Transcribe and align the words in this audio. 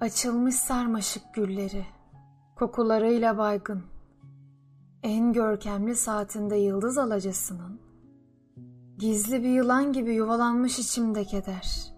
Açılmış 0.00 0.54
sarmaşık 0.54 1.34
gülleri, 1.34 1.86
kokularıyla 2.56 3.38
baygın, 3.38 3.82
en 5.02 5.32
görkemli 5.32 5.96
saatinde 5.96 6.56
yıldız 6.56 6.98
alacasının, 6.98 7.80
gizli 8.98 9.42
bir 9.42 9.48
yılan 9.48 9.92
gibi 9.92 10.14
yuvalanmış 10.14 10.78
içimde 10.78 11.24
keder. 11.24 11.92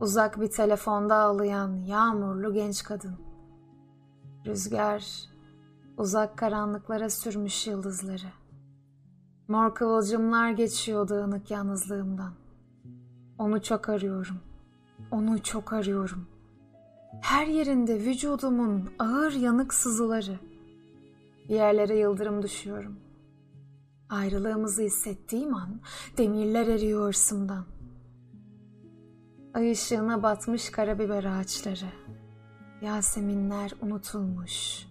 Uzak 0.00 0.40
bir 0.40 0.50
telefonda 0.50 1.16
ağlayan 1.16 1.76
yağmurlu 1.76 2.54
genç 2.54 2.84
kadın. 2.84 3.16
Rüzgar, 4.46 5.04
uzak 5.96 6.38
karanlıklara 6.38 7.10
sürmüş 7.10 7.66
yıldızları. 7.66 8.32
Mor 9.48 9.74
kıvılcımlar 9.74 10.50
geçiyor 10.50 11.08
dağınık 11.08 11.50
yalnızlığımdan. 11.50 12.32
Onu 13.38 13.62
çok 13.62 13.88
arıyorum. 13.88 14.38
Onu 15.10 15.42
çok 15.42 15.72
arıyorum. 15.72 16.35
Her 17.22 17.46
yerinde 17.46 18.00
vücudumun 18.00 18.90
ağır 18.98 19.32
yanık 19.32 19.74
sızıları. 19.74 20.38
Bir 21.48 21.54
yerlere 21.54 21.96
yıldırım 21.98 22.42
düşüyorum. 22.42 22.96
Ayrılığımızı 24.10 24.82
hissettiğim 24.82 25.54
an 25.54 25.80
demirler 26.18 26.66
eriyor 26.66 27.08
hırsımdan. 27.08 27.64
Ay 29.54 29.70
ışığına 29.70 30.22
batmış 30.22 30.70
karabiber 30.70 31.24
ağaçları. 31.24 31.92
Yaseminler 32.82 33.72
unutulmuş. 33.82 34.86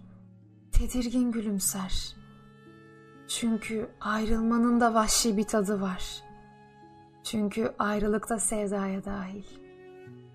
Tedirgin 0.72 1.32
gülümser. 1.32 2.16
Çünkü 3.28 3.88
ayrılmanın 4.00 4.80
da 4.80 4.94
vahşi 4.94 5.36
bir 5.36 5.44
tadı 5.44 5.80
var. 5.80 6.22
Çünkü 7.24 7.74
ayrılık 7.78 8.28
da 8.28 8.38
sevdaya 8.38 9.04
dahil. 9.04 9.65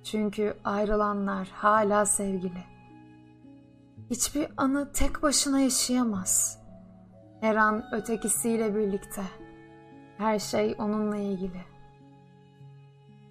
Çünkü 0.04 0.58
ayrılanlar 0.64 1.48
hala 1.48 2.06
sevgili. 2.06 2.64
Hiçbir 4.10 4.48
anı 4.58 4.92
tek 4.92 5.24
başına 5.24 5.60
yaşayamaz. 5.60 6.62
Her 7.42 7.56
an 7.56 7.84
ötekisiyle 7.94 8.76
birlikte. 8.76 9.22
Her 10.18 10.40
şey 10.40 10.76
onunla 10.80 11.18
ilgili. 11.18 11.62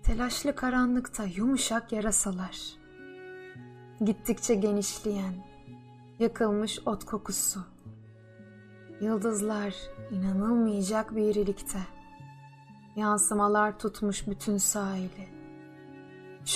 Telaşlı 0.02 0.54
karanlıkta 0.54 1.24
yumuşak 1.24 1.92
yarasalar. 1.92 2.58
Gittikçe 4.04 4.54
genişleyen, 4.54 5.34
yakılmış 6.18 6.78
ot 6.86 7.04
kokusu. 7.04 7.60
Yıldızlar 9.00 9.74
inanılmayacak 10.10 11.16
bir 11.16 11.22
irilikte. 11.22 11.78
Yansımalar 12.96 13.78
tutmuş 13.78 14.26
bütün 14.28 14.56
sahili. 14.56 15.39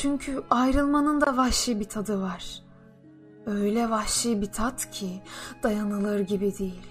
Çünkü 0.00 0.42
ayrılmanın 0.50 1.20
da 1.20 1.36
vahşi 1.36 1.80
bir 1.80 1.84
tadı 1.84 2.22
var. 2.22 2.62
Öyle 3.46 3.90
vahşi 3.90 4.40
bir 4.40 4.52
tat 4.52 4.90
ki 4.90 5.22
dayanılır 5.62 6.20
gibi 6.20 6.58
değil. 6.58 6.86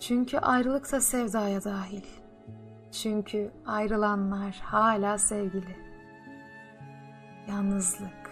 Çünkü 0.00 0.38
ayrılık 0.38 0.92
da 0.92 1.00
sevdaya 1.00 1.64
dahil. 1.64 2.04
Çünkü 2.92 3.50
ayrılanlar 3.66 4.60
hala 4.64 5.18
sevgili. 5.18 5.76
Yalnızlık, 7.48 8.30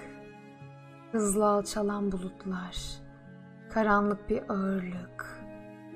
hızlı 1.12 1.46
alçalan 1.46 2.12
bulutlar, 2.12 2.77
karanlık 3.70 4.30
bir 4.30 4.42
ağırlık, 4.48 5.40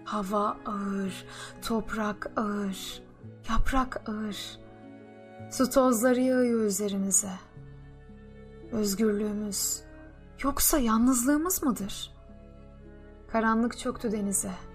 hava 0.05 0.57
ağır, 0.67 1.25
toprak 1.63 2.31
ağır, 2.37 3.03
yaprak 3.51 4.09
ağır, 4.09 4.59
su 5.51 5.71
tozları 5.71 6.21
yağıyor 6.21 6.61
üzerimize. 6.61 7.50
Özgürlüğümüz 8.73 9.83
yoksa 10.43 10.79
yalnızlığımız 10.79 11.63
mıdır? 11.63 12.15
Karanlık 13.33 13.79
çöktü 13.79 14.13
denize.'' 14.13 14.71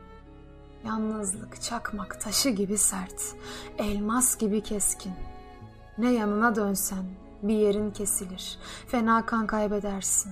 Yalnızlık 0.85 1.61
çakmak 1.61 2.21
taşı 2.21 2.49
gibi 2.49 2.77
sert, 2.77 3.35
elmas 3.77 4.37
gibi 4.37 4.61
keskin. 4.61 5.13
Ne 5.97 6.13
yanına 6.13 6.55
dönsen 6.55 7.05
bir 7.43 7.53
yerin 7.53 7.91
kesilir, 7.91 8.57
fena 8.87 9.25
kan 9.25 9.47
kaybedersin. 9.47 10.31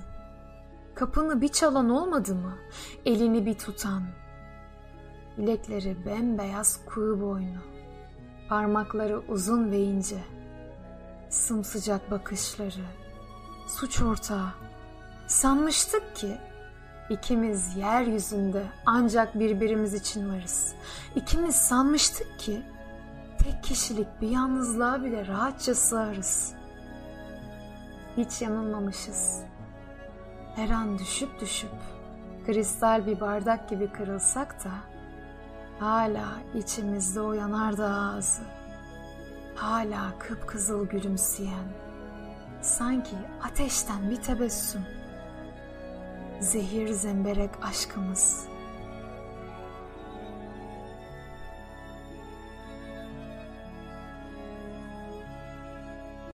Kapını 0.96 1.42
bir 1.42 1.48
çalan 1.48 1.90
olmadı 1.90 2.36
mı? 2.36 2.54
Elini 3.06 3.46
bir 3.46 3.54
tutan. 3.54 4.04
Bilekleri 5.38 5.98
bembeyaz 6.06 6.80
kuğu 6.86 7.22
boynu. 7.22 7.62
Parmakları 8.50 9.20
uzun 9.28 9.72
ve 9.72 9.80
ince. 9.80 10.24
Sımsıcak 11.30 12.12
bakışları. 12.12 13.03
Suç 13.74 14.02
ortağı. 14.02 14.50
Sanmıştık 15.28 16.16
ki 16.16 16.38
İkimiz 17.10 17.76
yeryüzünde 17.76 18.64
ancak 18.86 19.40
birbirimiz 19.40 19.94
için 19.94 20.30
varız. 20.30 20.74
İkimiz 21.16 21.56
sanmıştık 21.56 22.40
ki 22.40 22.62
tek 23.44 23.64
kişilik 23.64 24.08
bir 24.22 24.30
yalnızlığa 24.30 25.04
bile 25.04 25.28
rahatça 25.28 25.76
sığarız. 25.76 26.54
Hiç 28.18 28.42
yanılmamışız. 28.42 29.42
Her 30.56 30.70
an 30.70 31.00
düşüp 31.00 31.42
düşüp 31.42 31.76
kristal 32.46 33.06
bir 33.06 33.20
bardak 33.20 33.70
gibi 33.70 33.92
kırılsak 33.92 34.64
da 34.66 34.72
hala 35.80 36.26
içimizde 36.56 37.22
o 37.22 37.34
yanardağ 37.34 37.96
ağzı. 37.96 38.44
Hala 39.56 40.20
kıpkızıl 40.20 40.88
gülümseyen, 40.88 41.68
sanki 42.64 43.16
ateşten 43.44 44.10
bir 44.12 44.16
tebessüm. 44.16 44.82
Zehir 46.40 46.88
zemberek 46.88 47.50
aşkımız 47.64 48.53